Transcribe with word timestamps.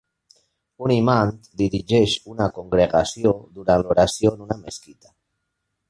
Un 0.85 0.93
imant 0.95 1.33
dirigeix 1.61 2.17
una 2.33 2.49
congregació 2.57 3.37
durant 3.61 3.87
l'oració 3.87 4.37
en 4.39 4.45
una 4.49 4.63
mesquita. 4.67 5.19